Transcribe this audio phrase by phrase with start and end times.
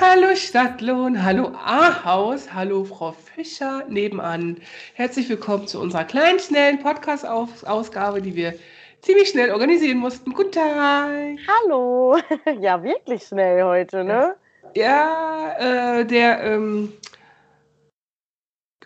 [0.00, 4.60] Hallo Stadtlohn, hallo Ahaus, hallo Frau Fischer nebenan.
[4.94, 8.54] Herzlich willkommen zu unserer kleinen, schnellen Podcast-Ausgabe, die wir
[9.02, 10.32] ziemlich schnell organisieren mussten.
[10.32, 11.38] Guten Tag.
[11.46, 12.16] Hallo.
[12.60, 14.34] Ja, wirklich schnell heute, ne?
[14.74, 16.92] Ja, äh, der ähm,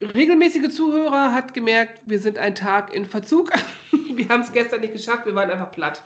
[0.01, 3.53] regelmäßige Zuhörer hat gemerkt, wir sind einen Tag in Verzug.
[3.93, 6.03] wir haben es gestern nicht geschafft, wir waren einfach platt.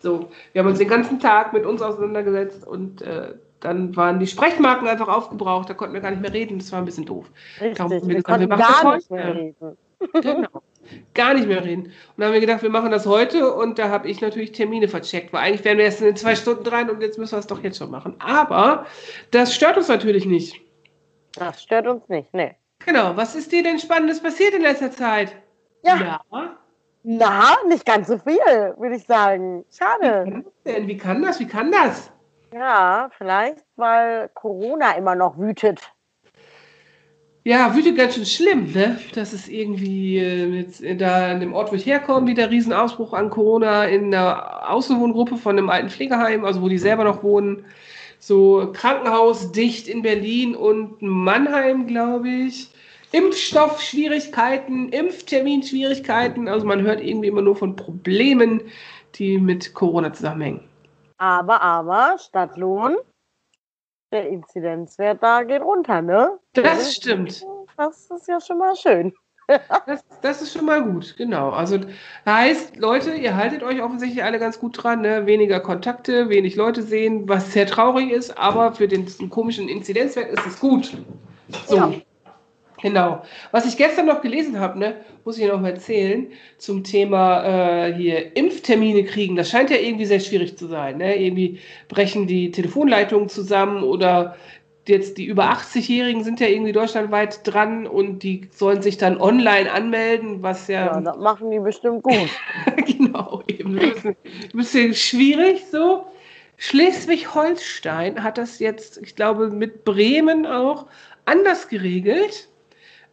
[0.00, 3.34] So, wir haben uns den ganzen Tag mit uns auseinandergesetzt und äh,
[3.66, 6.78] dann waren die Sprechmarken einfach aufgebraucht, da konnten wir gar nicht mehr reden, das war
[6.78, 7.26] ein bisschen doof.
[7.60, 9.76] Richtig, Darum wir, konnten das gar nicht mehr reden.
[10.12, 10.62] Genau.
[11.14, 11.86] Gar nicht mehr reden.
[11.86, 14.86] Und dann haben wir gedacht, wir machen das heute und da habe ich natürlich Termine
[14.86, 17.48] vercheckt, weil eigentlich wären wir erst in zwei Stunden dran und jetzt müssen wir es
[17.48, 18.14] doch jetzt schon machen.
[18.20, 18.86] Aber
[19.32, 20.60] das stört uns natürlich nicht.
[21.34, 22.54] Das stört uns nicht, ne.
[22.84, 25.34] Genau, was ist dir denn Spannendes passiert in letzter Zeit?
[25.82, 26.20] Ja.
[27.02, 29.64] Na, nicht ganz so viel, würde ich sagen.
[29.76, 30.44] Schade.
[30.64, 31.40] Denn wie kann das?
[31.40, 32.12] Wie kann das?
[32.58, 35.92] Ja, vielleicht, weil Corona immer noch wütet.
[37.44, 38.98] Ja, wütet ganz schön schlimm, ne?
[39.14, 43.12] Das ist irgendwie äh, jetzt äh, da an dem Ort, wo ich herkomme, wieder Riesenausbruch
[43.12, 47.66] an Corona in der Außenwohngruppe von einem alten Pflegeheim, also wo die selber noch wohnen.
[48.18, 52.70] So Krankenhaus dicht in Berlin und Mannheim, glaube ich.
[53.12, 56.48] Impfstoffschwierigkeiten, Impfterminschwierigkeiten.
[56.48, 58.62] Also man hört irgendwie immer nur von Problemen,
[59.16, 60.62] die mit Corona zusammenhängen.
[61.18, 62.96] Aber, aber, Stadtlohn,
[64.12, 66.38] der Inzidenzwert da geht runter, ne?
[66.52, 67.44] Das stimmt.
[67.76, 69.12] Das ist ja schon mal schön.
[69.86, 71.50] Das, das ist schon mal gut, genau.
[71.50, 71.78] Also
[72.24, 75.26] heißt, Leute, ihr haltet euch offensichtlich alle ganz gut dran, ne?
[75.26, 80.46] weniger Kontakte, wenig Leute sehen, was sehr traurig ist, aber für den, komischen Inzidenzwert ist
[80.46, 80.98] es gut.
[81.68, 81.76] So.
[81.76, 81.92] Ja.
[82.86, 83.22] Genau.
[83.50, 87.94] Was ich gestern noch gelesen habe, ne, muss ich noch mal erzählen, zum Thema äh,
[87.94, 89.34] hier Impftermine kriegen.
[89.34, 90.98] Das scheint ja irgendwie sehr schwierig zu sein.
[90.98, 91.20] Ne?
[91.20, 91.58] Irgendwie
[91.88, 94.36] brechen die Telefonleitungen zusammen oder
[94.86, 99.72] jetzt die über 80-Jährigen sind ja irgendwie deutschlandweit dran und die sollen sich dann online
[99.72, 102.30] anmelden, was ja, Ja, das machen die bestimmt gut.
[102.86, 104.16] genau eben ein bisschen,
[104.52, 106.06] ein bisschen schwierig so.
[106.58, 110.86] Schleswig-Holstein hat das jetzt, ich glaube, mit Bremen auch
[111.24, 112.48] anders geregelt.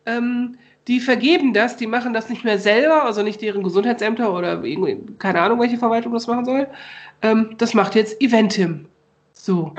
[0.05, 4.63] Ähm, die vergeben das, die machen das nicht mehr selber, also nicht deren Gesundheitsämter oder
[4.63, 6.67] irgendwie, keine Ahnung, welche Verwaltung das machen soll.
[7.21, 8.87] Ähm, das macht jetzt Eventim.
[9.31, 9.73] So.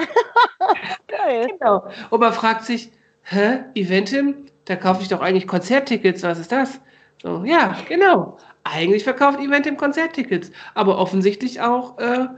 [1.08, 1.48] Geil.
[1.58, 1.86] Genau.
[2.10, 2.90] Und man fragt sich,
[3.22, 4.46] hä, Eventim?
[4.64, 6.80] Da kaufe ich doch eigentlich Konzerttickets, was ist das?
[7.22, 8.38] So, ja, genau.
[8.64, 12.28] Eigentlich verkauft Eventim Konzerttickets, aber offensichtlich auch äh,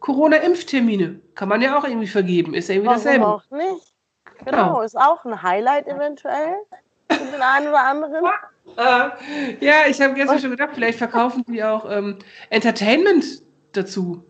[0.00, 1.20] Corona-Impftermine.
[1.36, 2.54] Kann man ja auch irgendwie vergeben.
[2.54, 3.26] Ist ja irgendwie Warum dasselbe.
[3.26, 3.94] auch nicht?
[4.44, 6.56] Genau, ist auch ein Highlight eventuell
[7.10, 8.24] den einen oder anderen.
[8.76, 12.18] Äh, ja, ich habe gestern schon gedacht, vielleicht verkaufen die auch ähm,
[12.50, 13.24] Entertainment
[13.72, 14.22] dazu.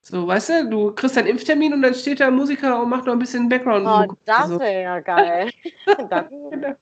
[0.00, 3.04] So, weißt du, du kriegst einen Impftermin und dann steht da ein Musiker und macht
[3.04, 3.86] noch ein bisschen Background.
[3.86, 5.50] Oh, das wäre ja geil.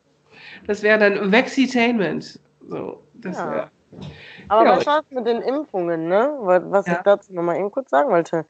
[0.67, 2.41] Das wäre dann Vexitainment.
[2.67, 3.71] So, das Ja.
[4.49, 4.77] aber Ja.
[4.77, 6.33] was war's mit den Impfungen, ne?
[6.41, 6.95] Wa- Was Ja.
[6.95, 8.47] ich dazu nochmal eben kurz sagen wollte.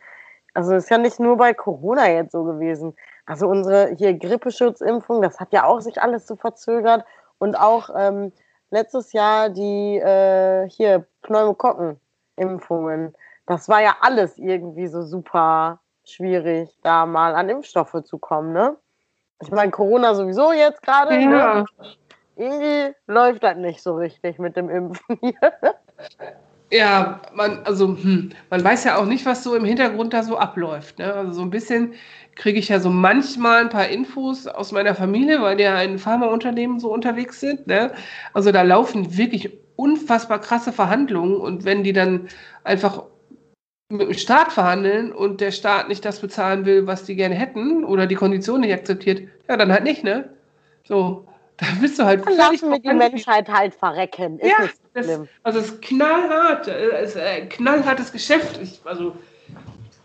[0.54, 2.94] Also ist ja nicht nur bei Corona jetzt so gewesen.
[3.30, 7.04] Also unsere hier Grippeschutzimpfung, das hat ja auch sich alles so verzögert.
[7.38, 8.32] Und auch ähm,
[8.72, 13.14] letztes Jahr die äh, hier Pneumokokken-Impfungen.
[13.46, 18.76] Das war ja alles irgendwie so super schwierig, da mal an Impfstoffe zu kommen, ne?
[19.40, 21.38] Ich meine, Corona sowieso jetzt gerade, ne?
[21.38, 21.64] Ja,
[22.34, 25.52] irgendwie läuft das nicht so richtig mit dem Impfen hier.
[26.70, 30.38] ja, man, also, hm, man weiß ja auch nicht, was so im Hintergrund da so
[30.38, 30.98] abläuft.
[30.98, 31.12] Ne?
[31.12, 31.94] Also so ein bisschen
[32.36, 35.98] kriege ich ja so manchmal ein paar Infos aus meiner Familie, weil die ja in
[35.98, 37.66] Pharmaunternehmen so unterwegs sind.
[37.66, 37.92] Ne?
[38.34, 42.28] Also da laufen wirklich unfassbar krasse Verhandlungen und wenn die dann
[42.64, 43.04] einfach
[43.88, 47.84] mit dem Staat verhandeln und der Staat nicht das bezahlen will, was die gerne hätten
[47.84, 50.28] oder die Konditionen nicht akzeptiert, ja, dann halt nicht, ne?
[50.84, 52.94] So, da bist du halt Dann lassen wir die.
[52.94, 54.38] Menschheit halt verrecken.
[54.38, 58.60] Ist Ja, das, also es ist knallhart, es ist ein knallhartes Geschäft.
[58.62, 59.14] Ich, also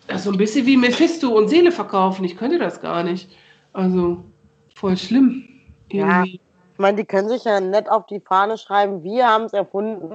[0.08, 2.24] das ist so ein bisschen wie Mephisto und Seele verkaufen.
[2.24, 3.30] Ich könnte das gar nicht.
[3.74, 4.24] Also
[4.76, 5.48] voll schlimm.
[5.92, 6.20] Ja.
[6.20, 6.42] Irgendwie.
[6.74, 10.10] Ich meine, die können sich ja nett auf die Fahne schreiben, wir haben es erfunden,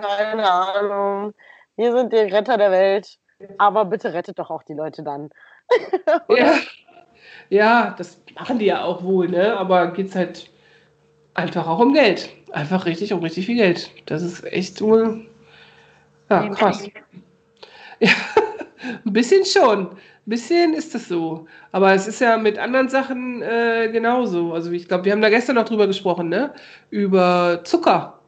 [0.00, 1.32] keine Ahnung.
[1.76, 3.18] Wir sind die Retter der Welt.
[3.58, 5.30] Aber bitte rettet doch auch die Leute dann.
[6.28, 6.54] Ja.
[7.48, 9.56] ja, das machen die ja auch wohl, ne?
[9.56, 10.50] Aber geht es halt
[11.34, 12.28] einfach auch um Geld.
[12.52, 13.90] Einfach richtig um richtig viel Geld.
[14.06, 15.26] Das ist echt wohl
[16.30, 16.88] ja, krass.
[18.00, 18.10] Ja,
[19.04, 19.90] ein bisschen schon.
[19.90, 19.96] Ein
[20.26, 21.46] bisschen ist das so.
[21.70, 24.52] Aber es ist ja mit anderen Sachen äh, genauso.
[24.54, 26.52] Also ich glaube, wir haben da gestern noch drüber gesprochen, ne?
[26.90, 28.18] Über Zucker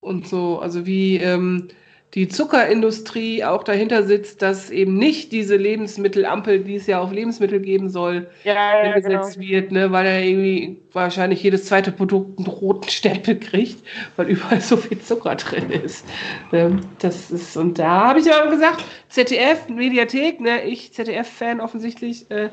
[0.00, 0.58] und so.
[0.58, 1.68] Also wie ähm,
[2.14, 7.60] die Zuckerindustrie auch dahinter sitzt, dass eben nicht diese Lebensmittelampel, die es ja auf Lebensmittel
[7.60, 9.48] geben soll, Ja, ja, gesetzt genau.
[9.48, 13.82] wird, ne, weil er irgendwie wahrscheinlich jedes zweite Produkt einen roten Stempel kriegt,
[14.16, 16.04] weil überall so viel Zucker drin ist.
[16.50, 22.30] Ne, das ist, und da habe ich aber gesagt, ZDF, Mediathek, ne, ich ZDF-Fan offensichtlich,
[22.30, 22.50] äh,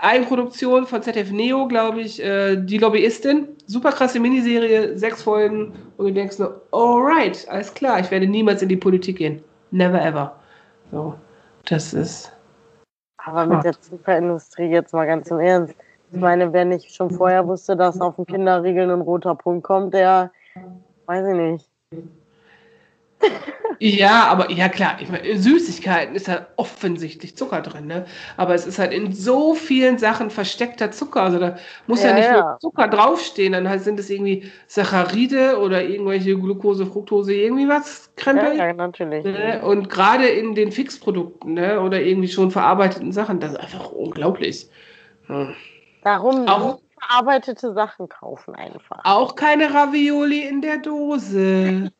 [0.00, 6.06] Eigenproduktion von ZDF Neo, glaube ich, äh, die Lobbyistin, super krasse Miniserie, sechs Folgen, und
[6.06, 9.42] du denkst nur, alright, alles klar, ich werde niemals in die Politik gehen.
[9.70, 10.36] Never ever.
[10.92, 11.14] So,
[11.66, 12.32] das ist.
[13.18, 15.74] Aber mit der Zuckerindustrie jetzt mal ganz im Ernst.
[16.12, 19.92] Ich meine, wenn ich schon vorher wusste, dass auf dem Kinderriegel ein roter Punkt kommt,
[19.92, 20.30] der,
[21.06, 21.68] weiß ich nicht.
[23.80, 28.06] Ja, aber ja klar, ich meine, Süßigkeiten ist halt offensichtlich Zucker drin, ne?
[28.36, 31.22] Aber es ist halt in so vielen Sachen versteckter Zucker.
[31.22, 32.40] Also da muss ja, Ja, nicht ja.
[32.40, 38.10] nur Zucker draufstehen, dann halt sind es irgendwie Saccharide oder irgendwelche Glucose, Fructose, irgendwie was,
[38.16, 38.56] Ja, Krempel.
[38.56, 39.24] ja, natürlich.
[39.24, 39.60] Ne?
[39.62, 41.80] Und gerade in den Fixprodukten, ne?
[41.80, 44.68] Oder irgendwie schon verarbeiteten Sachen, das ist einfach unglaublich.
[45.26, 45.54] Hm.
[46.02, 49.00] Darum Auch- nicht verarbeitete Sachen kaufen einfach.
[49.04, 51.90] Auch keine Ravioli in der Dose.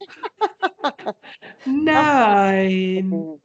[1.64, 3.40] Nein.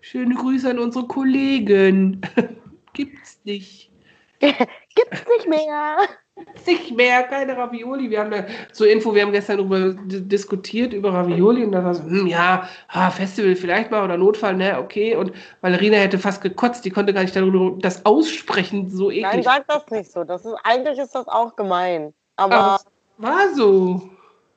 [0.00, 2.20] Schöne Grüße an unsere Kollegen.
[2.92, 3.92] Gibt's nicht.
[4.40, 5.98] Gibt's nicht mehr.
[6.66, 8.10] Nicht mehr, keine Ravioli.
[8.10, 11.94] Wir haben da zur Info, wir haben gestern darüber diskutiert, über Ravioli und da war
[11.94, 15.16] so, hm, ja, ah, Festival vielleicht mal oder Notfall, ne, okay.
[15.16, 19.24] Und Valerina hätte fast gekotzt, die konnte gar nicht darüber das aussprechen, so eklig.
[19.24, 20.24] Nein, sag das nicht so.
[20.24, 22.12] Das ist, eigentlich ist das auch gemein.
[22.36, 22.80] Aber Aber
[23.18, 24.02] war so.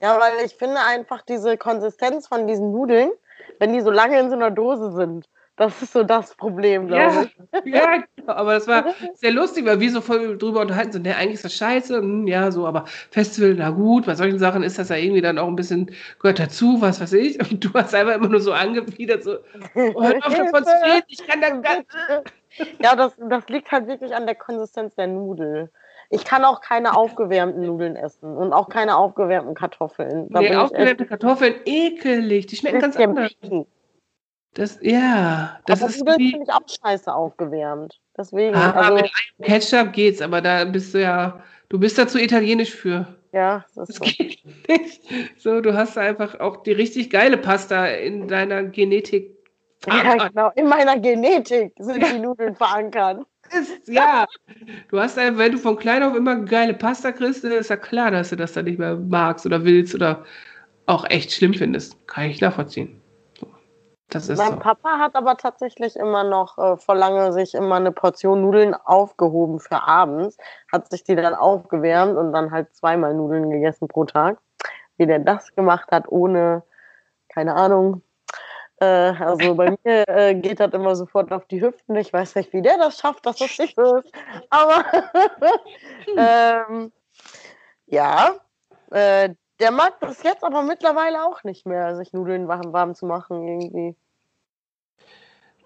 [0.02, 3.12] ja, weil ich finde einfach diese Konsistenz von diesen Nudeln,
[3.60, 5.28] wenn die so lange in so einer Dose sind,
[5.62, 7.38] das ist so das Problem, glaube Ja, ich.
[7.74, 8.34] ja, genau.
[8.34, 11.04] aber das war sehr lustig, weil wir so voll drüber unterhalten sind.
[11.06, 14.64] Ne, eigentlich ist das scheiße, hm, ja, so, aber Festival, na gut, bei solchen Sachen
[14.64, 17.40] ist das ja irgendwie dann auch ein bisschen, gehört dazu, was weiß ich.
[17.40, 19.38] Und du hast einfach immer nur so angewidert, so,
[19.76, 22.24] oh, hör auf davon zu reden, ich kann das gar
[22.82, 25.70] Ja, das, das liegt halt wirklich an der Konsistenz der Nudel.
[26.10, 30.28] Ich kann auch keine aufgewärmten Nudeln essen und auch keine aufgewärmten Kartoffeln.
[30.30, 33.34] Da Nee, aufgewärmte Kartoffeln, ekelig, die schmecken ganz anders.
[33.40, 33.68] picky.
[34.54, 38.00] Das, ja, das Aber ist Nudeln wie, finde ich auch scheiße aufgewärmt.
[38.18, 41.98] Deswegen, ah, also, mit Ei und Ketchup geht's, aber da bist du ja, du bist
[41.98, 43.08] da zu italienisch für.
[43.32, 44.06] ja, das Das ist so.
[44.06, 45.02] geht nicht.
[45.38, 49.38] So, du hast einfach auch die richtig geile Pasta in deiner Genetik.
[49.88, 50.30] Ja, verankert.
[50.30, 50.52] genau.
[50.56, 53.26] In meiner Genetik sind die Nudeln verankert.
[53.50, 54.26] Ist, ja,
[54.90, 57.78] du hast einfach, wenn du von klein auf immer geile Pasta kriegst, dann ist ja
[57.78, 60.26] klar, dass du das dann nicht mehr magst oder willst oder
[60.86, 61.98] auch echt schlimm findest.
[62.08, 63.01] Kann ich nachvollziehen.
[64.12, 64.60] Das ist Mein so.
[64.60, 69.62] Papa hat aber tatsächlich immer noch äh, vor lange sich immer eine Portion Nudeln aufgehoben
[69.62, 70.38] für abends,
[70.70, 74.38] hat sich die dann aufgewärmt und dann halt zweimal Nudeln gegessen pro Tag.
[74.98, 76.64] Wie der das gemacht hat, ohne,
[77.30, 78.02] keine Ahnung.
[78.82, 81.96] Äh, also bei mir äh, geht das immer sofort auf die Hüften.
[81.96, 84.12] Ich weiß nicht, wie der das schafft, dass das nicht so ist.
[84.50, 84.84] Aber
[86.18, 86.92] ähm,
[87.86, 88.36] ja,
[88.90, 89.30] äh,
[89.62, 93.48] der mag das jetzt aber mittlerweile auch nicht mehr, sich Nudeln warm, warm zu machen
[93.48, 93.96] irgendwie.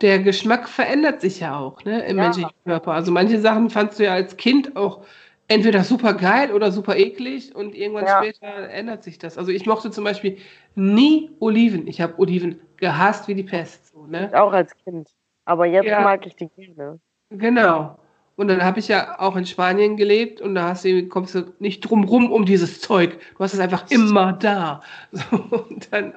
[0.02, 2.24] Der Geschmack verändert sich ja auch ne, im Ja.
[2.24, 2.94] menschlichen Körper.
[2.94, 5.06] Also manche Sachen fandst du ja als Kind auch
[5.48, 8.18] entweder super geil oder super eklig und irgendwann Ja.
[8.18, 9.38] später ändert sich das.
[9.38, 10.38] Also ich mochte zum Beispiel
[10.76, 11.88] nie Oliven.
[11.88, 13.94] Ich habe Oliven gehasst wie die Pest.
[13.94, 14.32] So, ne?
[14.34, 15.10] Auch als Kind.
[15.46, 16.02] Aber jetzt Ja.
[16.02, 17.00] mag ich die gerne.
[17.30, 17.98] Genau.
[18.38, 21.54] Und dann habe ich ja auch in Spanien gelebt und da hast du, kommst du
[21.60, 23.18] nicht drum rum um dieses Zeug.
[23.38, 24.82] Du hast es einfach immer da.
[25.12, 25.38] So,
[25.70, 26.14] und dann,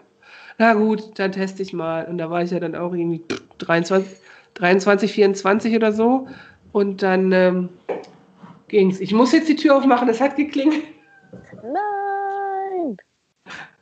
[0.59, 2.05] na gut, dann teste ich mal.
[2.07, 3.25] Und da war ich ja dann auch irgendwie
[3.59, 4.19] 23,
[4.55, 6.29] 23 24 oder so.
[6.73, 7.69] Und dann ähm,
[8.67, 9.00] ging's.
[9.00, 10.85] Ich muss jetzt die Tür aufmachen, es hat geklingelt.
[11.62, 12.97] Nein!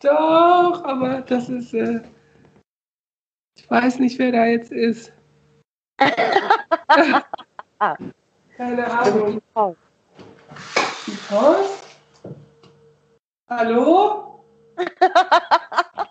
[0.00, 2.02] Doch, aber das ist, äh,
[3.56, 5.12] ich weiß nicht, wer da jetzt ist.
[8.56, 9.40] Keine Ahnung.
[11.06, 11.87] Die Post?
[13.49, 14.45] Hallo?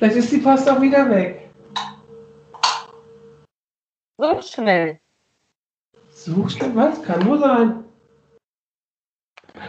[0.00, 1.50] Vielleicht ist die Post auch wieder weg.
[4.16, 4.98] so schnell.
[6.08, 7.02] Such schnell was?
[7.02, 7.84] Kann wohl sein.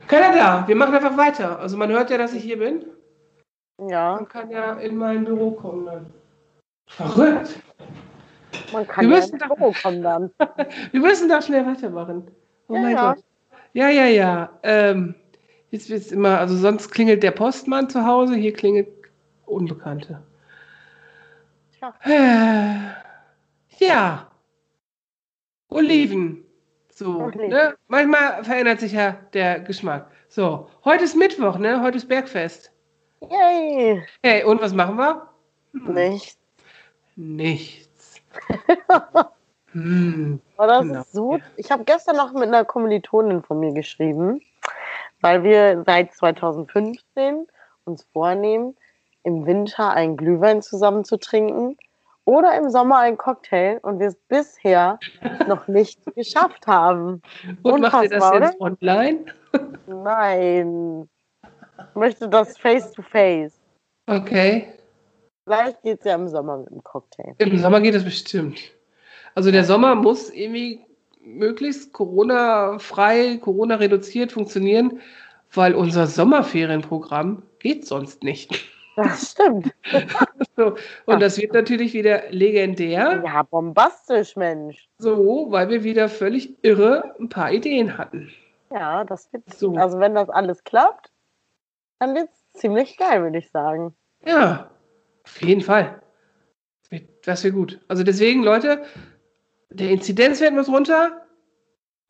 [0.08, 0.68] Keiner da.
[0.70, 1.60] Wir machen einfach weiter.
[1.60, 2.86] Also man hört ja, dass ich hier bin.
[3.90, 6.06] Ja, Man kann ja in mein Büro kommen dann.
[6.88, 7.60] Verrückt.
[8.72, 10.32] man kann Wir ja müssen ins doch- Büro kommen dann.
[10.94, 12.32] Wir müssen da schnell weitermachen.
[12.70, 13.14] Oh Ja, mein ja.
[13.14, 13.24] Gott.
[13.74, 14.50] Ja, ja, ja.
[14.64, 15.14] Ähm,
[15.72, 18.88] jetzt wird es immer, also sonst klingelt der Postmann zu Hause, hier klingelt
[19.52, 20.24] Unbekannte.
[22.04, 22.92] Äh,
[23.80, 24.28] ja.
[25.70, 26.46] Oliven.
[26.94, 27.76] So, ne?
[27.88, 30.10] Manchmal verändert sich ja der Geschmack.
[30.30, 31.82] So, heute ist Mittwoch, ne?
[31.82, 32.72] Heute ist Bergfest.
[33.30, 34.04] Yay!
[34.24, 35.28] Hey, und was machen wir?
[35.74, 36.38] Nicht.
[37.16, 38.22] Nichts.
[39.72, 40.40] hm.
[40.58, 41.36] Aber das Genau, ist so.
[41.36, 41.44] ja.
[41.58, 44.42] Ich habe gestern noch mit einer Kommilitonin von mir geschrieben,
[45.22, 47.48] weil wir seit 2015
[47.86, 48.76] uns vornehmen,
[49.24, 51.78] im Winter einen Glühwein zusammen zu trinken
[52.26, 55.00] oder im Sommer einen Cocktail und wir es bisher
[55.48, 57.22] noch nicht geschafft haben.
[57.64, 59.26] Und macht ihr das jetzt online?
[59.88, 61.10] Nein.
[61.90, 63.60] Ich möchte das face to face.
[64.08, 64.68] Okay.
[65.46, 67.34] Vielleicht geht es ja im Sommer mit dem Cocktail.
[67.40, 68.60] Im Sommer geht das bestimmt.
[69.34, 70.86] Also der Sommer muss irgendwie
[71.24, 75.00] möglichst Corona-frei, Corona-reduziert funktionieren,
[75.54, 78.70] weil unser Sommerferienprogramm geht sonst nicht.
[78.96, 79.74] Das stimmt.
[80.58, 84.90] So, und das wird natürlich wieder legendär, Ja, bombastisch, Mensch.
[84.98, 88.32] so, weil wir wieder völlig irre ein paar Ideen hatten.
[88.72, 89.50] Ja, das wird.
[89.54, 89.76] So.
[89.76, 91.12] Also, wenn das alles klappt,
[92.00, 93.96] dann wird es ziemlich geil, würde ich sagen.
[94.26, 94.70] Ja,
[95.26, 96.02] auf jeden Fall.
[96.82, 97.80] Das wird, das wird gut.
[97.88, 98.84] Also deswegen, Leute,
[99.70, 101.21] der Inzidenzwert muss runter.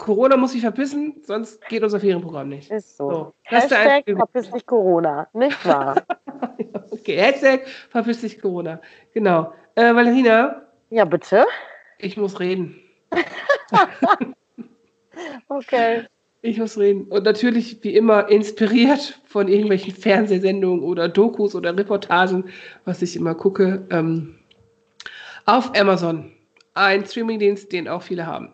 [0.01, 2.72] Corona muss sich verpissen, sonst geht unser Ferienprogramm nicht.
[2.72, 3.10] Ist so.
[3.12, 6.03] So, Hashtag verpiss dich Corona, nicht wahr?
[6.91, 8.79] Okay, Hashtag verpiss dich Corona.
[9.13, 9.53] Genau.
[9.75, 11.46] Äh, Valerina, ja, bitte.
[12.00, 12.79] ich muss reden.
[15.50, 16.05] Okay.
[16.41, 17.03] Ich muss reden.
[17.10, 22.46] Und natürlich, wie immer, inspiriert von irgendwelchen Fernsehsendungen oder Dokus oder Reportagen,
[22.86, 23.86] was ich immer gucke.
[23.91, 24.39] Ähm,
[25.46, 26.31] auf Amazon,
[26.74, 28.53] ein Streamingdienst, den auch viele haben,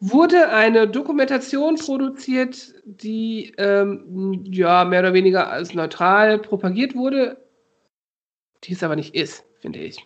[0.00, 7.36] wurde eine Dokumentation produziert, die ähm, ja mehr oder weniger als neutral propagiert wurde,
[8.64, 10.04] die es aber nicht ist, finde ich.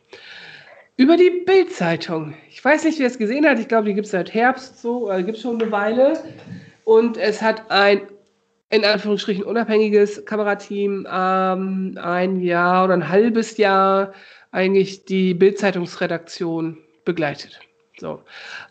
[0.96, 2.34] Über die Bild-Zeitung.
[2.50, 3.60] Ich weiß nicht, wer es gesehen hat.
[3.60, 6.20] Ich glaube, die gibt es seit Herbst so, äh, gibt es schon eine Weile.
[6.84, 8.00] Und es hat ein,
[8.70, 14.12] in Anführungsstrichen, unabhängiges Kamerateam ähm, ein Jahr oder ein halbes Jahr
[14.50, 17.60] eigentlich die Bild-Zeitungsredaktion begleitet.
[18.00, 18.22] So.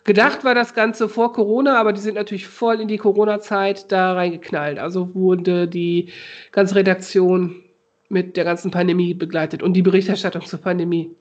[0.04, 4.14] Gedacht war das Ganze vor Corona, aber die sind natürlich voll in die Corona-Zeit da
[4.14, 4.78] reingeknallt.
[4.78, 6.10] Also wurde die
[6.52, 7.62] ganze Redaktion
[8.08, 11.14] mit der ganzen Pandemie begleitet und die Berichterstattung zur Pandemie.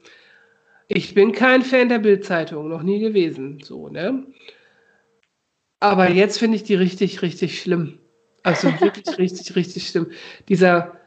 [0.88, 3.60] Ich bin kein Fan der Bild-Zeitung, noch nie gewesen.
[3.62, 4.26] So, ne?
[5.80, 8.00] Aber jetzt finde ich die richtig, richtig schlimm.
[8.44, 10.12] Also wirklich richtig, richtig schlimm.
[10.48, 10.98] Dieser,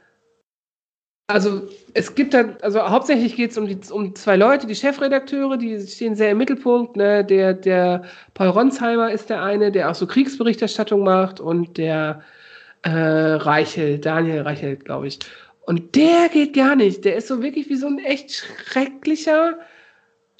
[1.30, 5.80] also es gibt da, also hauptsächlich geht es um, um zwei Leute, die Chefredakteure, die
[5.80, 6.96] stehen sehr im Mittelpunkt.
[6.96, 7.24] Ne?
[7.24, 12.22] Der, der Paul Ronsheimer ist der eine, der auch so Kriegsberichterstattung macht und der
[12.82, 15.18] äh, Reichel, Daniel Reichel, glaube ich.
[15.62, 17.04] Und der geht gar nicht.
[17.04, 19.58] Der ist so wirklich wie so ein echt schrecklicher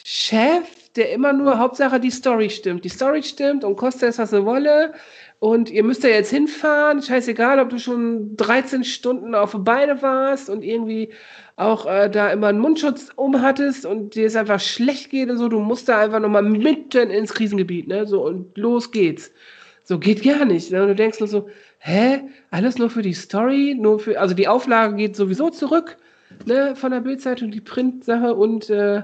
[0.05, 2.85] Chef, der immer nur Hauptsache die Story stimmt.
[2.85, 4.93] Die Story stimmt und kostet es, was sie wolle.
[5.41, 7.03] Und ihr müsst ja jetzt hinfahren.
[7.03, 11.15] Scheißegal, ob du schon 13 Stunden auf Beine warst und irgendwie
[11.57, 15.39] auch äh, da immer einen Mundschutz um hattest und dir es einfach schlecht geht und
[15.39, 15.49] so.
[15.49, 18.07] Du musst da einfach nochmal mitten ins Krisengebiet, ne?
[18.07, 19.33] So und los geht's.
[19.83, 20.71] So geht gar nicht.
[20.71, 20.83] Ne?
[20.83, 22.21] Und du denkst nur so, hä?
[22.51, 23.75] Alles nur für die Story?
[23.79, 25.97] Nur für, also die Auflage geht sowieso zurück,
[26.45, 26.77] ne?
[26.77, 29.03] Von der Bildzeitung, die Printsache und äh,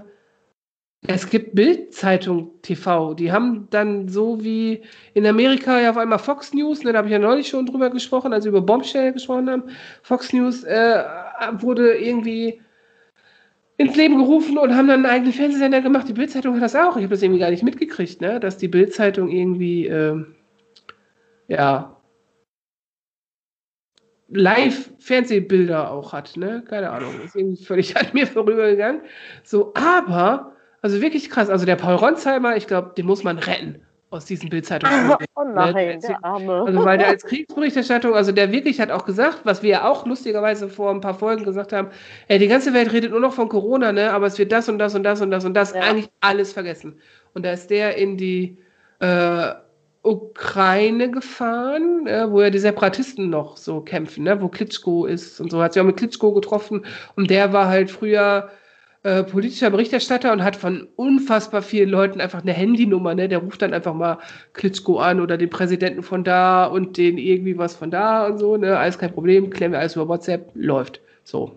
[1.08, 3.14] es gibt Bild-Zeitung TV.
[3.14, 4.82] Die haben dann so wie
[5.14, 7.90] in Amerika ja auf einmal Fox News, ne, da habe ich ja neulich schon drüber
[7.90, 9.64] gesprochen, als wir über Bombshell gesprochen haben.
[10.02, 11.04] Fox News äh,
[11.58, 12.60] wurde irgendwie
[13.78, 16.08] ins Leben gerufen und haben dann einen eigenen Fernsehsender gemacht.
[16.08, 16.96] Die Bild-Zeitung hat das auch.
[16.96, 20.24] Ich habe das irgendwie gar nicht mitgekriegt, ne, dass die Bild-Zeitung irgendwie äh,
[21.48, 21.96] ja
[24.28, 26.64] Live-Fernsehbilder auch hat, ne?
[26.68, 27.20] Keine Ahnung.
[27.24, 29.02] Ist irgendwie völlig an mir vorübergegangen.
[29.44, 31.50] So, aber, also wirklich krass.
[31.50, 33.80] Also der Paul Ronsheimer, ich glaube, den muss man retten
[34.10, 35.16] aus diesen Bildzeitungen.
[35.34, 36.64] Oh nein, der Arme.
[36.66, 40.06] Also weil der als Kriegsberichterstattung, also der wirklich hat auch gesagt, was wir ja auch
[40.06, 41.88] lustigerweise vor ein paar Folgen gesagt haben,
[42.28, 44.12] ey, die ganze Welt redet nur noch von Corona, ne?
[44.12, 45.80] Aber es wird das und das und das und das und das Ja.
[45.80, 47.00] eigentlich alles vergessen.
[47.34, 48.58] Und da ist der in die
[49.00, 49.52] äh,
[50.02, 54.40] Ukraine gefahren, äh, wo ja die Separatisten noch so kämpfen, ne?
[54.40, 55.60] wo Klitschko ist und so.
[55.60, 58.50] Hat sich auch mit Klitschko getroffen und der war halt früher
[59.06, 63.28] äh, politischer Berichterstatter und hat von unfassbar vielen Leuten einfach eine Handynummer, ne?
[63.28, 64.18] Der ruft dann einfach mal
[64.52, 68.56] Klitschko an oder den Präsidenten von da und den irgendwie was von da und so,
[68.56, 68.76] ne?
[68.76, 71.00] Alles kein Problem, klären wir alles über WhatsApp, läuft.
[71.22, 71.56] So.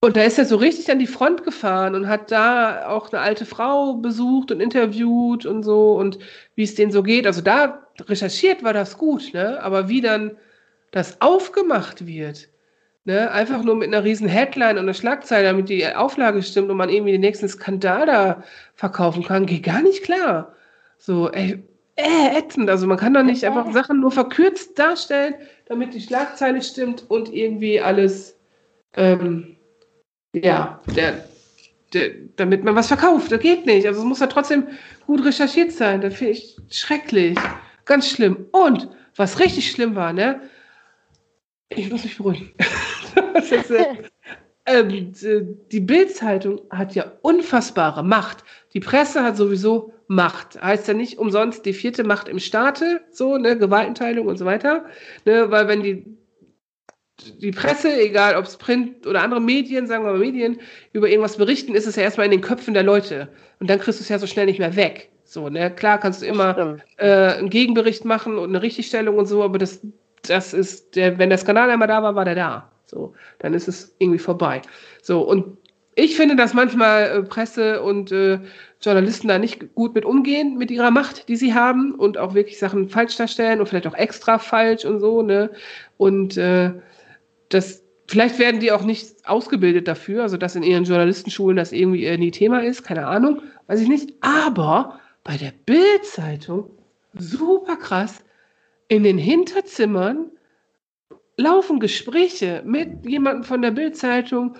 [0.00, 3.22] Und da ist er so richtig an die Front gefahren und hat da auch eine
[3.22, 6.18] alte Frau besucht und interviewt und so und
[6.56, 7.28] wie es denen so geht.
[7.28, 9.62] Also da recherchiert war das gut, ne?
[9.62, 10.32] Aber wie dann
[10.90, 12.48] das aufgemacht wird,
[13.04, 13.30] ne?
[13.30, 16.88] Einfach nur mit einer riesen Headline und einer Schlagzeile, damit die Auflage stimmt und man
[16.88, 18.42] irgendwie den nächsten Skandal da
[18.74, 20.54] verkaufen kann, geht gar nicht klar.
[20.98, 21.62] So, ey,
[21.96, 22.68] äh, ätzend.
[22.70, 25.34] Also man kann doch nicht einfach Sachen nur verkürzt darstellen,
[25.66, 28.36] damit die Schlagzeile stimmt und irgendwie alles,
[28.94, 29.56] ähm,
[30.32, 31.24] ja, der,
[31.92, 33.30] der, damit man was verkauft.
[33.30, 33.86] Das geht nicht.
[33.86, 34.66] Also es muss ja trotzdem
[35.06, 36.00] gut recherchiert sein.
[36.00, 37.38] Das finde ich schrecklich.
[37.84, 38.46] Ganz schlimm.
[38.50, 40.40] Und was richtig schlimm war, ne?
[41.68, 42.52] Ich muss mich beruhigen.
[43.50, 43.84] ist, äh,
[44.66, 45.12] ähm,
[45.70, 48.44] die Bild-Zeitung hat ja unfassbare Macht.
[48.72, 50.60] Die Presse hat sowieso Macht.
[50.62, 54.86] Heißt ja nicht umsonst die vierte Macht im Staate, so, ne, Gewaltenteilung und so weiter.
[55.26, 56.04] Ne, weil wenn die,
[57.40, 60.60] die Presse, egal ob es Print oder andere Medien, sagen wir mal Medien,
[60.92, 63.28] über irgendwas berichten, ist es ja erstmal in den Köpfen der Leute.
[63.60, 65.10] Und dann kriegst du es ja so schnell nicht mehr weg.
[65.24, 69.42] So, ne, klar kannst du immer äh, einen Gegenbericht machen und eine Richtigstellung und so,
[69.42, 69.80] aber das,
[70.22, 72.70] das ist, der, wenn der Skandal einmal da war, war der da.
[72.94, 74.62] So, dann ist es irgendwie vorbei.
[75.02, 75.58] So, und
[75.96, 78.38] ich finde, dass manchmal äh, Presse und äh,
[78.80, 82.58] Journalisten da nicht gut mit umgehen, mit ihrer Macht, die sie haben und auch wirklich
[82.58, 85.50] Sachen falsch darstellen und vielleicht auch extra falsch und so, ne?
[85.96, 86.72] Und äh,
[87.48, 92.04] das, vielleicht werden die auch nicht ausgebildet dafür, also dass in ihren Journalistenschulen das irgendwie
[92.04, 94.12] äh, nie Thema ist, keine Ahnung, weiß ich nicht.
[94.20, 96.70] Aber bei der Bild-Zeitung,
[97.14, 98.22] super krass,
[98.88, 100.30] in den Hinterzimmern
[101.36, 104.56] laufen Gespräche mit jemandem von der Bild-Zeitung,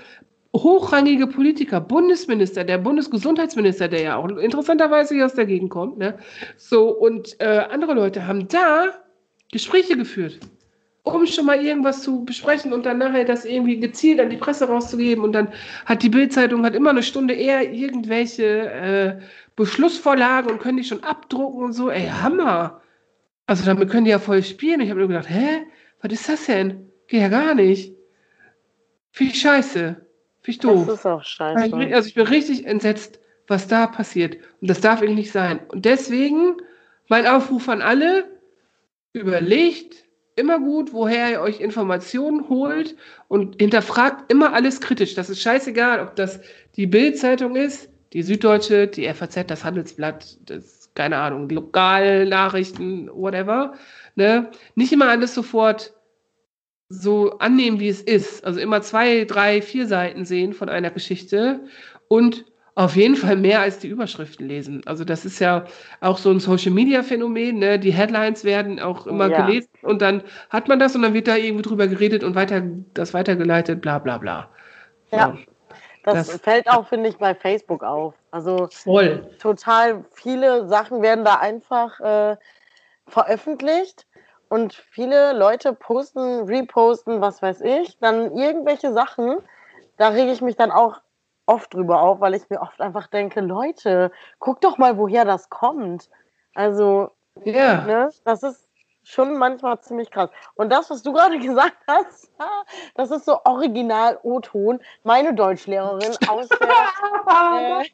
[0.54, 6.16] hochrangige Politiker, Bundesminister, der Bundesgesundheitsminister, der ja auch interessanterweise hier aus der Gegend kommt, ne?
[6.56, 8.94] So, und äh, andere Leute haben da
[9.50, 10.38] Gespräche geführt,
[11.02, 14.66] um schon mal irgendwas zu besprechen und dann nachher das irgendwie gezielt an die Presse
[14.66, 15.24] rauszugeben.
[15.24, 15.48] Und dann
[15.86, 19.20] hat die Bildzeitung hat immer eine Stunde eher irgendwelche äh,
[19.56, 21.90] Beschlussvorlagen und können die schon abdrucken und so.
[21.90, 22.80] Ey, Hammer!
[23.46, 24.80] Also damit können die ja voll spielen.
[24.80, 25.66] Ich habe mir gedacht, hä?
[26.04, 26.90] Was ist das denn?
[27.08, 27.94] Geht ja gar nicht.
[29.10, 29.78] Finde ich scheiße.
[29.78, 30.04] Finde
[30.46, 30.86] ich doof.
[30.86, 31.74] Das ist auch scheiße.
[31.94, 34.36] Also ich bin richtig entsetzt, was da passiert.
[34.60, 35.60] Und das darf irgendwie nicht sein.
[35.68, 36.58] Und deswegen
[37.08, 38.24] mein Aufruf an alle,
[39.14, 40.04] überlegt
[40.36, 42.96] immer gut, woher ihr euch Informationen holt
[43.28, 45.14] und hinterfragt immer alles kritisch.
[45.14, 46.38] Das ist scheißegal, ob das
[46.76, 53.74] die Bild-Zeitung ist, die Süddeutsche, die FAZ, das Handelsblatt, das, keine Ahnung, Lokalnachrichten, whatever.
[54.14, 54.50] Ne?
[54.74, 55.92] Nicht immer alles sofort
[56.88, 58.44] so annehmen, wie es ist.
[58.44, 61.60] Also immer zwei, drei, vier Seiten sehen von einer Geschichte
[62.08, 62.44] und
[62.76, 64.82] auf jeden Fall mehr als die Überschriften lesen.
[64.86, 65.64] Also das ist ja
[66.00, 67.58] auch so ein Social-Media-Phänomen.
[67.58, 67.78] Ne?
[67.78, 69.46] Die Headlines werden auch immer ja.
[69.46, 72.62] gelesen und dann hat man das und dann wird da irgendwie drüber geredet und weiter
[72.94, 74.48] das weitergeleitet, bla bla bla.
[75.12, 75.36] Ja,
[76.02, 78.14] das, das, fällt auch, finde ich, bei Facebook auf.
[78.32, 79.30] Also voll.
[79.38, 82.36] total viele Sachen werden da einfach äh,
[83.06, 84.06] veröffentlicht
[84.48, 89.38] und viele Leute posten, reposten, was weiß ich, dann irgendwelche Sachen.
[89.96, 91.00] Da rege ich mich dann auch
[91.46, 95.50] oft drüber auf, weil ich mir oft einfach denke, Leute, guck doch mal, woher das
[95.50, 96.08] kommt.
[96.54, 97.10] Also,
[97.44, 97.82] ja.
[97.82, 98.68] ne, das ist
[99.02, 100.30] schon manchmal ziemlich krass.
[100.54, 102.30] Und das, was du gerade gesagt hast,
[102.94, 104.80] das ist so original O-Ton.
[105.02, 106.68] Meine Deutschlehrerin aus der,
[107.28, 107.84] äh,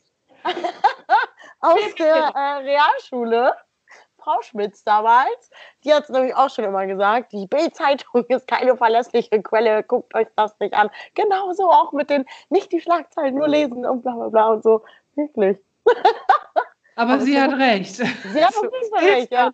[1.61, 3.55] aus der äh, Realschule
[4.22, 5.50] Frau Schmitz damals,
[5.85, 10.14] die hat es nämlich auch schon immer gesagt, die Bild-Zeitung ist keine verlässliche Quelle, guckt
[10.14, 10.90] euch das nicht an.
[11.14, 14.83] Genauso auch mit den, nicht die Schlagzeilen nur lesen und bla bla bla und so.
[15.16, 15.59] Wirklich.
[16.96, 17.94] Aber also sie hat recht.
[17.94, 19.50] Sie hat auf jeden Fall recht, ja.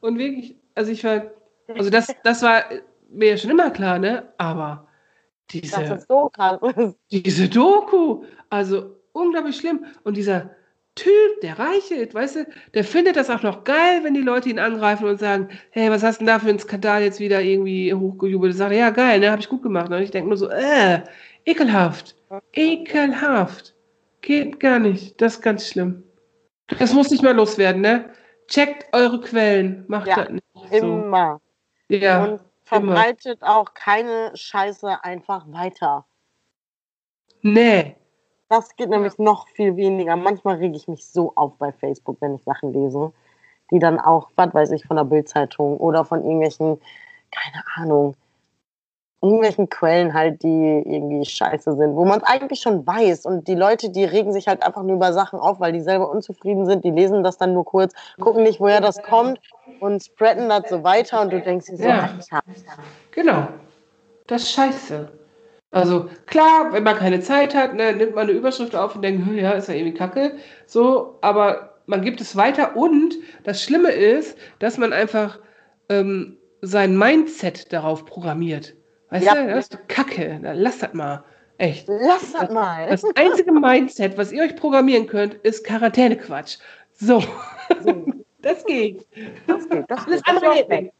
[0.00, 1.22] Und wirklich, also ich war,
[1.66, 2.62] also das, das war
[3.08, 4.32] mir ja schon immer klar, ne?
[4.38, 4.86] Aber
[5.50, 6.30] diese, so
[7.10, 9.86] diese Doku, also unglaublich schlimm.
[10.04, 10.50] Und dieser,
[10.94, 14.58] Typ, der reichelt, weißt du, der findet das auch noch geil, wenn die Leute ihn
[14.58, 17.94] angreifen und sagen, hey, was hast du denn da für einen Skandal jetzt wieder irgendwie
[17.94, 18.54] hochgejubelt?
[18.54, 19.90] Sagt ja geil, ne, habe ich gut gemacht.
[19.90, 21.02] Und ich denke nur so, äh,
[21.46, 22.14] ekelhaft,
[22.52, 23.74] ekelhaft,
[24.20, 26.02] geht gar nicht, das ist ganz schlimm.
[26.78, 28.10] Das muss nicht mehr loswerden, ne?
[28.48, 30.44] Checkt eure Quellen, macht ja, das nicht.
[30.70, 30.76] So.
[30.76, 31.40] Immer.
[31.88, 32.24] Ja.
[32.24, 33.56] Und verbreitet immer.
[33.56, 36.06] auch keine Scheiße einfach weiter.
[37.40, 37.96] Nee,
[38.52, 40.14] das geht nämlich noch viel weniger.
[40.14, 43.10] Manchmal rege ich mich so auf bei Facebook, wenn ich Sachen lese,
[43.70, 46.78] die dann auch, was weiß ich, von der Bildzeitung oder von irgendwelchen,
[47.30, 48.14] keine Ahnung,
[49.22, 53.24] irgendwelchen Quellen halt, die irgendwie scheiße sind, wo man es eigentlich schon weiß.
[53.24, 56.10] Und die Leute, die regen sich halt einfach nur über Sachen auf, weil die selber
[56.10, 56.84] unzufrieden sind.
[56.84, 59.40] Die lesen das dann nur kurz, gucken nicht, woher das kommt
[59.80, 61.22] und spreaden das so weiter.
[61.22, 62.10] Und du denkst dir so, ja.
[63.12, 63.48] Genau.
[64.26, 65.21] Das ist scheiße.
[65.72, 69.26] Also klar, wenn man keine Zeit hat, ne, nimmt man eine Überschrift auf und denkt,
[69.34, 70.36] ja, ist ja irgendwie kacke.
[70.66, 75.38] So, aber man gibt es weiter und das Schlimme ist, dass man einfach
[75.88, 78.74] ähm, sein Mindset darauf programmiert.
[79.10, 79.34] Weißt Ja.
[79.34, 80.38] du, das ist kacke.
[80.42, 81.24] Na, lass das mal.
[81.58, 81.86] Echt.
[81.88, 82.88] Lass das mal.
[82.88, 86.58] Das einzige Mindset, was ihr euch programmieren könnt, ist Quarantänequatsch.
[86.92, 87.22] So,
[88.42, 89.06] das geht.
[89.46, 90.92] Das geht, das Alles andere geht weg.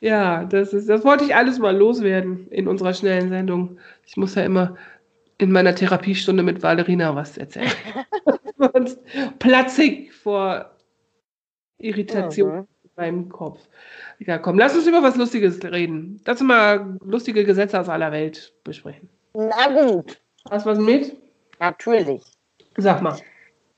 [0.00, 3.78] Ja, das ist, das wollte ich alles mal loswerden in unserer schnellen Sendung.
[4.06, 4.76] Ich muss ja immer
[5.38, 7.70] in meiner Therapiestunde mit Valerina was erzählen.
[8.58, 8.98] Sonst
[9.38, 10.70] platze ich vor
[11.78, 12.66] Irritation Mhm.
[12.84, 13.60] in meinem Kopf.
[14.18, 16.20] Ja, komm, lass uns über was Lustiges reden.
[16.24, 19.08] Lass uns mal lustige Gesetze aus aller Welt besprechen.
[19.34, 21.16] Na gut, Hast du was mit?
[21.58, 22.22] natürlich.
[22.78, 23.18] Sag mal.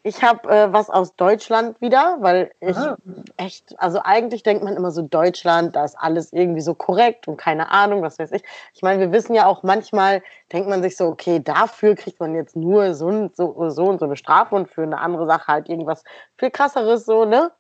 [0.08, 2.96] Ich habe äh, was aus Deutschland wieder, weil ich Aha.
[3.36, 7.36] echt, also eigentlich denkt man immer so Deutschland, da ist alles irgendwie so korrekt und
[7.36, 8.42] keine Ahnung, was weiß ich.
[8.72, 12.34] Ich meine, wir wissen ja auch manchmal, denkt man sich so, okay, dafür kriegt man
[12.34, 15.46] jetzt nur so und so, so und so eine Strafe und für eine andere Sache
[15.46, 16.02] halt irgendwas
[16.38, 17.52] viel krasseres so, ne?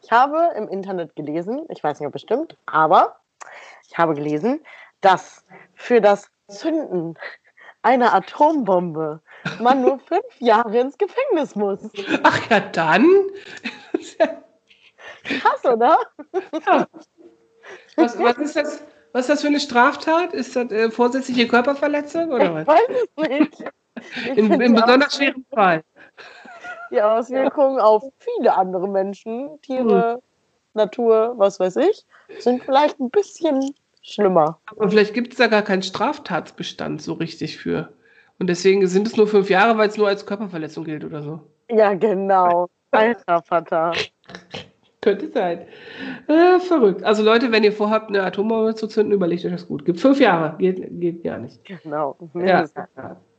[0.00, 3.16] Ich habe im Internet gelesen, ich weiß nicht, ob es stimmt, aber
[3.88, 4.60] ich habe gelesen,
[5.00, 7.18] dass für das Zünden
[7.82, 9.22] einer Atombombe
[9.60, 11.80] man nur fünf Jahre ins Gefängnis muss.
[12.22, 13.06] Ach ja, dann.
[15.24, 15.98] Krass, oder?
[16.66, 16.86] Ja.
[17.96, 20.32] Was, was, ist das, was ist das für eine Straftat?
[20.34, 22.66] Ist das äh, vorsätzliche Körperverletzung oder Ich was?
[22.66, 23.64] weiß es nicht.
[24.30, 25.82] Ich In, in besonders schweren Fall.
[26.90, 30.22] Die Auswirkungen auf viele andere Menschen, Tiere,
[30.74, 32.04] Natur, was weiß ich,
[32.38, 34.60] sind vielleicht ein bisschen schlimmer.
[34.66, 37.92] Aber vielleicht gibt es da gar keinen Straftatsbestand so richtig für.
[38.38, 41.40] Und deswegen sind es nur fünf Jahre, weil es nur als Körperverletzung gilt oder so.
[41.70, 42.68] Ja, genau.
[42.90, 43.92] Alter Vater.
[45.00, 45.66] Könnte sein.
[46.26, 47.04] Äh, verrückt.
[47.04, 49.84] Also Leute, wenn ihr vorhabt, eine Atombombe zu zünden, überlegt euch das gut.
[49.84, 50.56] Gibt fünf Jahre.
[50.58, 51.64] Geht, geht gar nicht.
[51.64, 52.16] Genau.
[52.34, 52.66] Ja.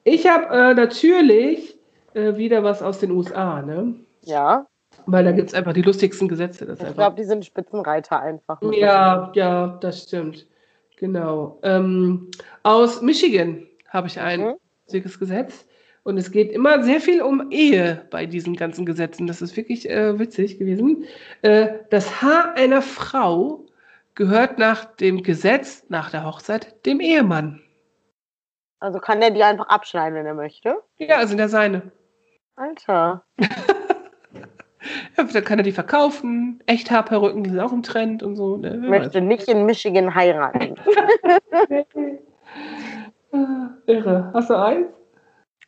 [0.06, 1.78] Ich habe äh, natürlich
[2.14, 3.96] äh, wieder was aus den USA, ne?
[4.24, 4.66] Ja.
[5.08, 6.66] Weil da gibt es einfach die lustigsten Gesetze.
[6.66, 8.62] Das Ich glaube, die sind Spitzenreiter einfach.
[8.72, 10.48] Ja, ja, das stimmt.
[10.98, 11.60] Genau.
[11.64, 12.32] Ähm,
[12.64, 14.54] aus Michigan habe ich ein Mhm.
[14.88, 15.68] Lustiges Gesetz.
[16.04, 19.28] Und es geht immer sehr viel um Ehe bei diesen ganzen Gesetzen.
[19.28, 21.04] Das ist wirklich äh, witzig gewesen.
[21.42, 23.66] Äh, das Haar einer Frau
[24.16, 27.62] gehört nach dem Gesetz, nach der Hochzeit, dem Ehemann.
[28.80, 30.78] Also kann der die einfach abschneiden, wenn er möchte.
[30.98, 31.92] Ja, sind ja seine.
[32.56, 33.24] Alter.
[35.18, 36.64] Ja, dann kann er die verkaufen.
[36.66, 38.56] Echthaarperücken, die sind auch im Trend und so.
[38.56, 38.80] Ne?
[38.84, 38.90] Weiß.
[38.90, 40.76] Möchte nicht in Michigan heiraten.
[43.38, 44.32] Ah, Irre.
[44.34, 44.88] Hast du eins?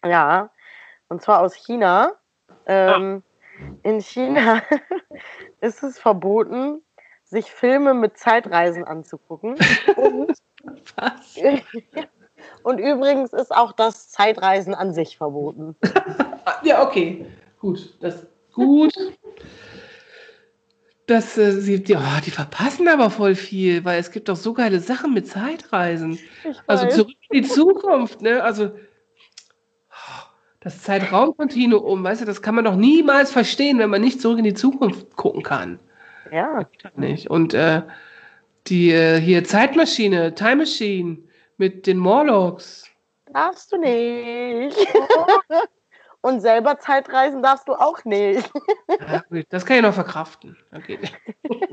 [0.03, 0.49] Ja,
[1.10, 2.13] und zwar aus China.
[2.65, 3.21] Ähm,
[3.84, 4.62] In China
[5.62, 6.82] ist es verboten,
[7.25, 9.55] sich Filme mit Zeitreisen anzugucken.
[12.63, 15.75] Und, übrigens ist auch das Zeitreisen an sich verboten.
[16.45, 17.25] Ah, Ja, okay.
[17.60, 17.95] Gut.
[18.01, 18.93] Das gut.
[21.10, 24.54] Das, äh, sie, die, oh, die verpassen aber voll viel, weil es gibt doch so
[24.54, 26.19] geile Sachen mit Zeitreisen.
[26.67, 28.43] Also zurück in die Zukunft, ne?
[28.43, 28.72] Also
[30.60, 34.43] das Zeitraumkontinuum, weißt du, das kann man doch niemals verstehen, wenn man nicht zurück in
[34.43, 35.80] die Zukunft gucken kann.
[36.32, 37.28] ja, Nicht.
[37.28, 37.82] Und äh,
[38.67, 41.17] die äh, hier Zeitmaschine, Time Machine
[41.58, 42.88] mit den Morlocks.
[43.34, 44.78] darfst du nicht.
[46.21, 48.49] Und selber Zeitreisen darfst du auch nicht.
[48.99, 50.58] Ja, gut, das kann ich noch verkraften.
[50.75, 50.99] Okay.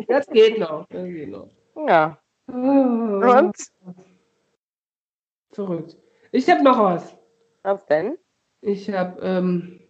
[0.09, 0.87] Das geht noch.
[0.89, 1.49] Das geht noch.
[1.89, 2.19] Ja.
[2.49, 3.57] Oh, Und?
[5.53, 5.97] verrückt.
[6.31, 7.17] Ich habe noch was.
[7.63, 8.17] Was denn?
[8.61, 9.81] Ich habe ähm,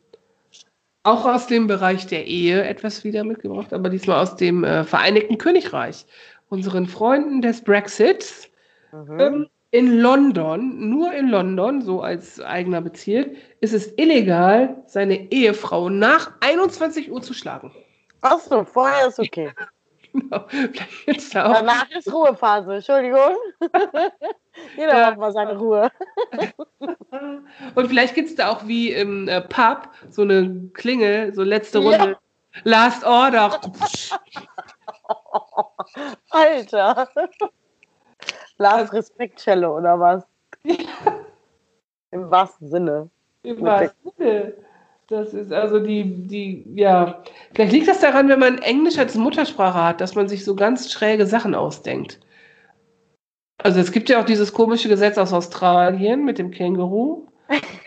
[1.03, 5.39] auch aus dem Bereich der Ehe etwas wieder mitgebracht, aber diesmal aus dem äh, Vereinigten
[5.39, 6.07] Königreich.
[6.49, 8.49] Unseren Freunden des Brexits.
[8.93, 9.21] Mhm.
[9.21, 15.89] Ähm, in London, nur in London, so als eigener Bezirk, ist es illegal, seine Ehefrau
[15.89, 17.73] nach 21 Uhr zu schlagen.
[18.23, 19.53] Ach so, vorher ist okay.
[20.13, 20.47] Genau.
[20.49, 22.77] Vielleicht gibt's da auch Danach ist Ruhephase.
[22.77, 23.37] Entschuldigung.
[24.79, 25.07] Jeder Ja.
[25.09, 25.91] hat mal seine Ruhe.
[27.75, 31.81] Und vielleicht gibt es da auch wie im äh, Pub so eine Klingel, so letzte
[31.81, 31.91] Ja.
[31.91, 32.19] Runde.
[32.65, 33.61] Last Order.
[36.31, 37.09] Alter.
[38.59, 40.25] Lars Respektcello oder was?
[42.11, 43.11] Im wahrsten Sinne.
[43.43, 44.55] Im wahrsten Sinne.
[45.09, 47.23] Das ist also die, die, ja.
[47.55, 50.91] Vielleicht liegt das daran, wenn man Englisch als Muttersprache hat, dass man sich so ganz
[50.91, 52.19] schräge Sachen ausdenkt.
[53.59, 57.29] Also es gibt ja auch dieses komische Gesetz aus Australien mit dem Känguru.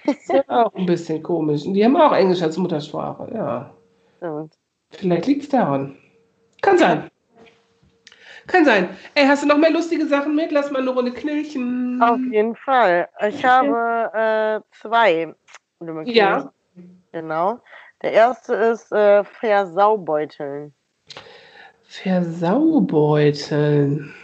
[0.05, 1.65] Das ist ja auch ein bisschen komisch.
[1.65, 3.73] Und die haben auch Englisch als Muttersprache, ja.
[4.17, 4.53] Stimmt.
[4.91, 5.97] Vielleicht liegt es daran.
[6.61, 7.08] Kann sein.
[8.49, 8.89] Kann sein.
[9.13, 10.51] Ey, hast du noch mehr lustige Sachen mit?
[10.51, 12.01] Lass mal eine Runde knilchen.
[12.01, 13.07] Auf jeden Fall.
[13.27, 15.35] Ich habe äh, zwei.
[16.05, 16.51] Ja.
[17.11, 17.59] Genau.
[18.01, 20.73] Der erste ist äh, Versaubeuteln.
[21.83, 24.15] Versaubeuteln.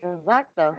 [0.00, 0.76] Wer sagt das?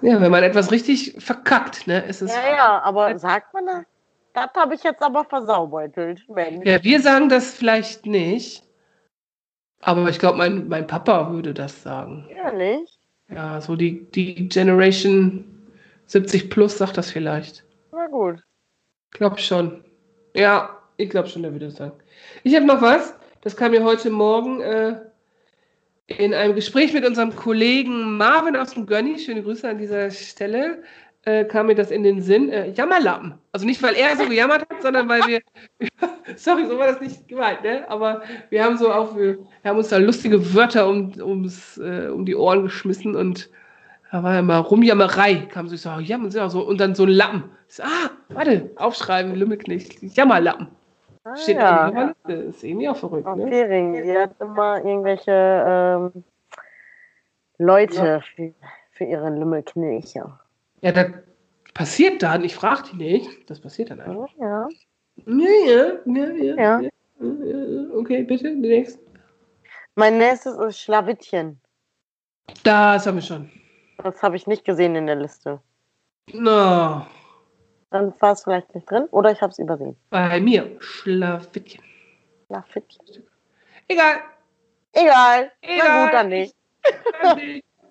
[0.00, 2.34] Ja, wenn man etwas richtig verkackt, ne, ist es.
[2.34, 3.84] Ja, ja, aber sagt man das?
[4.34, 6.28] Das habe ich jetzt aber versaubeutelt.
[6.28, 6.66] Mensch.
[6.66, 8.67] Ja, wir sagen das vielleicht nicht.
[9.80, 12.28] Aber ich glaube, mein, mein Papa würde das sagen.
[12.30, 12.98] Ehrlich?
[13.30, 15.44] Ja, so die, die Generation
[16.06, 17.64] 70 plus sagt das vielleicht.
[17.92, 18.42] Na gut.
[19.10, 19.84] Glaub schon.
[20.34, 21.98] Ja, ich glaube schon, der würde das sagen.
[22.42, 23.14] Ich habe noch was.
[23.42, 25.00] Das kam mir heute Morgen äh,
[26.06, 29.18] in einem Gespräch mit unserem Kollegen Marvin aus dem Gönny.
[29.18, 30.82] Schöne Grüße an dieser Stelle.
[31.28, 32.48] Äh, kam mir das in den Sinn.
[32.48, 33.34] Äh, Jammerlappen.
[33.52, 35.40] Also nicht, weil er so gejammert hat, sondern weil wir.
[36.36, 37.84] sorry, so war das nicht gemeint, ne?
[37.90, 42.24] Aber wir haben so auch, wir, haben uns da lustige Wörter um, ums, äh, um
[42.24, 43.50] die Ohren geschmissen und
[44.10, 45.46] da war ja mal Rumjammerei.
[45.52, 47.44] Kam so, ich so, oh, jammer, so, und dann so ein Lappen.
[47.66, 50.68] So, ah, warte, aufschreiben, Lümmelknecht, Jammerlappen.
[51.24, 51.90] Ah, Steht ja.
[51.90, 52.32] der Liste.
[52.32, 53.48] Ist irgendwie auch verrückt, Auf ne?
[53.48, 55.30] Fering, die hat immer irgendwelche
[56.14, 56.24] ähm,
[57.58, 58.54] Leute für,
[58.92, 60.24] für ihre Lümmelknilche.
[60.80, 61.06] Ja, das
[61.74, 62.44] passiert dann.
[62.44, 63.50] Ich frage die nicht.
[63.50, 64.28] Das passiert dann einfach.
[64.40, 64.68] Ja.
[65.26, 66.88] Ja, ja, ja, ja.
[67.94, 69.04] Okay, bitte, den nächsten.
[69.96, 71.60] Mein nächstes ist Schlawittchen.
[72.62, 73.50] Das haben wir schon.
[73.98, 75.60] Das habe ich nicht gesehen in der Liste.
[76.32, 77.04] No,
[77.90, 79.96] Dann war es vielleicht nicht drin oder ich habe es übersehen.
[80.10, 80.76] bei mir.
[80.78, 81.82] Schlawittchen.
[82.46, 83.24] Schlawittchen.
[83.88, 84.16] Egal.
[84.92, 85.50] Egal.
[85.62, 86.04] Na Egal.
[86.04, 86.54] gut, dann nicht.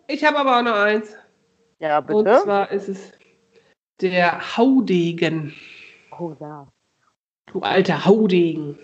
[0.07, 1.13] Ich habe aber auch noch eins.
[1.79, 2.39] Ja, Und bitte.
[2.43, 3.11] zwar ist es
[4.01, 5.53] der Haudegen.
[6.17, 6.67] Oh ja.
[7.47, 8.77] Du alter Haudegen.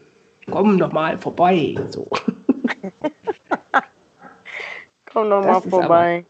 [0.49, 1.75] Komm doch mal vorbei.
[1.89, 2.07] So.
[5.11, 6.25] Komm doch mal vorbei.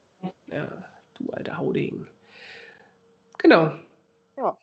[0.48, 2.10] Ja, du alter Haudegen.
[3.38, 3.74] Genau.
[4.38, 4.58] Ja.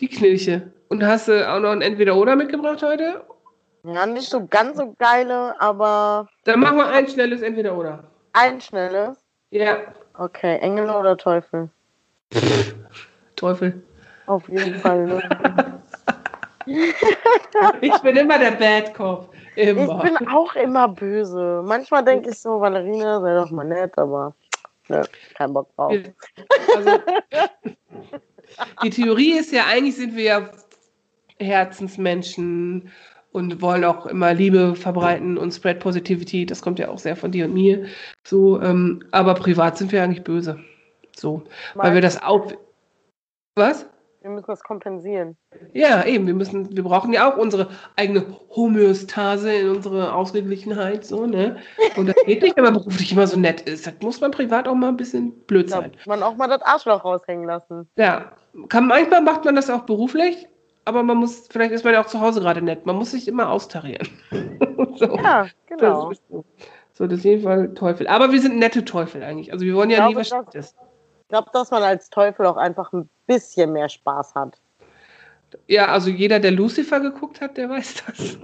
[0.00, 0.72] Die Knilche.
[0.88, 3.24] Und hast du auch noch ein Entweder-Oder mitgebracht heute?
[3.84, 8.04] Ja, nicht so ganz so geile, aber Dann machen wir ein schnelles Entweder-Oder.
[8.32, 9.18] ein schnelles.
[9.50, 9.76] Ja,
[10.16, 11.68] Okay, Engel oder Teufel?
[13.36, 13.82] Teufel.
[14.26, 15.06] Auf jeden Fall.
[15.06, 15.80] Ne?
[17.82, 19.34] Ich bin immer der Bad Cop.
[19.54, 20.02] Ich Immer.
[20.02, 21.62] bin auch immer böse.
[21.64, 24.34] Manchmal denke ich so, Valerina, sei doch mal nett, aber
[24.88, 25.02] ne,
[25.34, 25.94] kein Bock drauf.
[26.74, 26.90] Also,
[28.82, 30.50] die Theorie ist ja, eigentlich sind wir ja
[31.38, 32.90] Herzensmenschen
[33.34, 36.46] und wollen auch immer Liebe verbreiten und Spread Positivity.
[36.46, 37.86] Das kommt ja auch sehr von dir und mir.
[38.24, 40.60] So, ähm, aber privat sind wir eigentlich böse.
[41.16, 41.42] So,
[41.74, 42.54] weil wir das auf.
[43.56, 43.86] Was?
[44.20, 45.36] Wir müssen das kompensieren.
[45.72, 46.26] Ja, eben.
[46.28, 51.56] Wir müssen, wir brauchen ja auch unsere eigene Homöostase in unsere Ausgeglichenheit, so, ne?
[51.96, 53.86] Und das geht nicht, wenn man beruflich immer so nett ist.
[53.86, 55.90] Das muss man privat auch mal ein bisschen blöd Da sein.
[55.92, 57.88] muss man auch mal das Arschloch raushängen lassen.
[57.96, 58.32] Ja,
[58.68, 60.48] kann, manchmal macht man das auch beruflich,
[60.84, 62.86] aber man muss, vielleicht ist man ja auch zu Hause gerade nett.
[62.86, 64.08] Man muss sich immer austarieren.
[64.96, 66.10] so, Ja, genau.
[66.10, 66.44] das ist so.
[66.92, 68.06] so, das ist auf jeden Fall Teufel.
[68.06, 69.52] Aber wir sind nette Teufel eigentlich.
[69.52, 70.74] Also wir wollen ja nie was Schlechtes.
[71.22, 74.60] Ich glaube, dass man als Teufel auch einfach ein bisschen mehr Spaß hat.
[75.66, 78.38] Ja, also jeder, der Lucifer geguckt hat, der weiß das.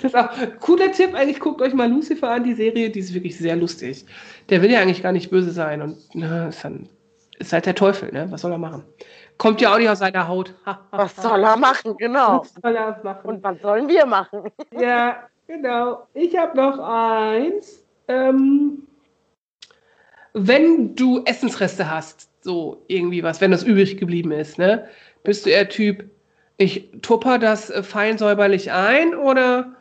[0.00, 1.14] das auch cooler Tipp.
[1.14, 4.06] Eigentlich guckt euch mal Lucifer an, die Serie, die ist wirklich sehr lustig.
[4.50, 6.88] Der will ja eigentlich gar nicht böse sein und na, ist, dann,
[7.38, 8.26] ist halt der Teufel, ne?
[8.30, 8.84] Was soll er machen?
[9.38, 10.54] Kommt ja auch nicht aus seiner Haut.
[10.90, 11.96] Was soll er machen?
[11.98, 12.40] Genau.
[12.40, 13.26] Was soll er machen?
[13.28, 14.50] Und was sollen wir machen?
[14.78, 16.06] Ja, genau.
[16.14, 17.84] Ich habe noch eins.
[18.08, 18.86] Ähm,
[20.34, 24.88] wenn du Essensreste hast, so irgendwie was, wenn das übrig geblieben ist, ne?
[25.22, 26.04] Bist du eher Typ,
[26.56, 29.74] ich tupper das äh, fein säuberlich ein oder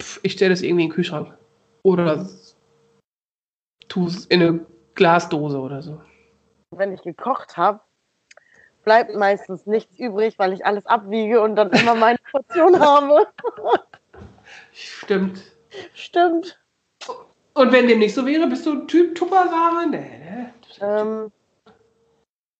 [0.00, 1.36] pf, ich stelle das irgendwie in den Kühlschrank?
[1.82, 2.28] Oder
[3.88, 6.00] tu es in eine Glasdose oder so.
[6.70, 7.80] Wenn ich gekocht habe,
[8.86, 13.26] bleibt meistens nichts übrig, weil ich alles abwiege und dann immer meine Portion habe.
[14.72, 15.42] Stimmt.
[15.92, 16.58] Stimmt.
[17.52, 19.86] Und wenn dem nicht so wäre, bist du Typ Tupperware?
[19.90, 20.52] Nee, ne?
[20.80, 21.32] Ähm,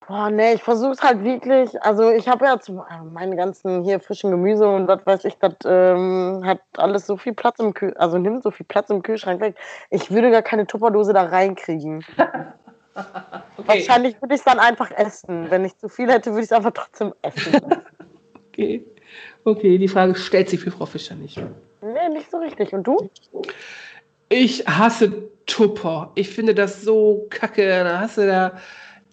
[0.07, 1.81] boah, nee, ich versuche es halt wirklich.
[1.83, 5.37] Also ich habe ja zum, äh, meine ganzen hier frischen Gemüse und was weiß ich,
[5.39, 9.03] das ähm, hat alles so viel Platz im Kühl, also nimmt so viel Platz im
[9.03, 9.55] Kühlschrank weg.
[9.91, 12.05] Ich würde gar keine Tupperdose da reinkriegen.
[13.59, 13.69] Okay.
[13.69, 15.51] Wahrscheinlich würde ich es dann einfach essen.
[15.51, 17.61] Wenn ich zu viel hätte, würde ich es einfach trotzdem essen.
[18.49, 18.87] Okay.
[19.45, 21.37] okay, die Frage stellt sich für Frau Fischer nicht.
[21.83, 22.73] nee, nicht so richtig.
[22.73, 23.11] Und du?
[24.31, 26.11] Ich hasse Tupper.
[26.15, 27.85] Ich finde das so kacke.
[27.85, 28.59] Da hast du da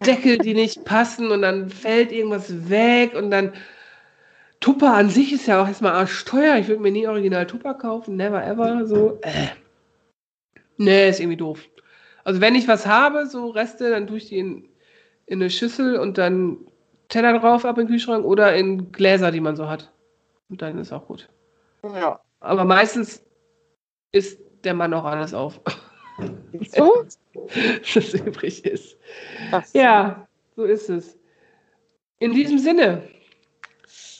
[0.05, 3.51] Deckel, die nicht passen und dann fällt irgendwas weg und dann
[4.61, 6.55] Tupper an sich ist ja auch erstmal arschteuer.
[6.55, 8.15] Ich würde mir nie original Tupper kaufen.
[8.15, 8.87] Never ever.
[8.87, 9.19] So.
[9.23, 9.47] Äh.
[10.77, 11.59] Nee, ist irgendwie doof.
[12.23, 14.69] Also wenn ich was habe, so Reste, dann tue ich die in,
[15.25, 16.57] in eine Schüssel und dann
[17.09, 19.91] Teller drauf ab in den Kühlschrank oder in Gläser, die man so hat.
[20.49, 21.29] Und dann ist auch gut.
[21.83, 22.19] Ja.
[22.39, 23.23] Aber meistens
[24.11, 25.59] isst der Mann auch alles auf,
[26.75, 27.05] du?
[27.33, 28.97] was übrig ist.
[29.51, 31.17] Das, Ja, so ist es.
[32.19, 33.03] In diesem Sinne,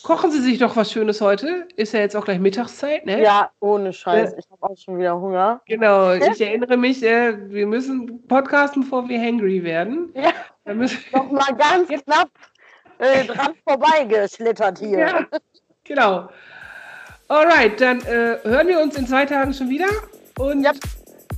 [0.04, 1.68] kochen Sie sich doch was Schönes heute.
[1.76, 3.22] Ist ja jetzt auch gleich Mittagszeit, ne?
[3.24, 4.34] ja, ohne Scheiß.
[4.38, 5.62] Ich habe auch schon wieder Hunger.
[5.68, 10.12] Genau, ich erinnere mich, äh, wir müssen podcasten, bevor wir hangry werden.
[10.16, 10.32] Ja.
[10.66, 12.30] Da müssen, Noch mal ganz knapp
[13.00, 15.00] äh, dran vorbeigeschlittert hier.
[15.00, 15.26] ja,
[15.84, 16.30] genau.
[17.28, 19.88] Alright, dann äh, hören wir uns in zwei Tagen schon wieder
[20.38, 20.76] und Yep.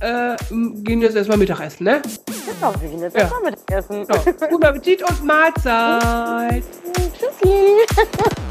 [0.00, 0.36] äh,
[0.82, 2.02] gehen jetzt erstmal Mittagessen, ne?
[2.26, 3.22] Genau, wir gehen jetzt Ja.
[3.22, 4.06] erstmal Mittagessen.
[4.06, 4.48] Genau.
[4.50, 6.64] Guten Appetit und Mahlzeit.